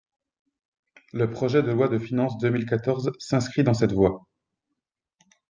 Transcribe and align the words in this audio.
Le 1.13 1.29
projet 1.29 1.61
de 1.61 1.69
loi 1.71 1.87
de 1.87 1.99
finances 1.99 2.39
deux 2.39 2.49
mille 2.49 2.65
quatorze 2.65 3.11
s’inscrit 3.19 3.63
dans 3.63 3.75
cette 3.75 3.91
voie. 3.93 4.25